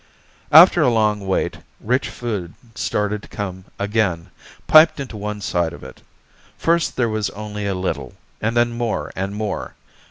[0.51, 4.31] After a long wait, rich food started to come again,
[4.65, 6.01] piped into one side of it.
[6.57, 9.75] First there was only a little, and then more and more.